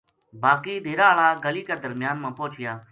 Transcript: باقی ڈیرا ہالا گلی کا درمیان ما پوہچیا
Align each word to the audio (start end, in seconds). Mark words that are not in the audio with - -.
باقی 0.43 0.73
ڈیرا 0.83 1.07
ہالا 1.09 1.27
گلی 1.45 1.63
کا 1.67 1.75
درمیان 1.83 2.15
ما 2.21 2.29
پوہچیا 2.39 2.71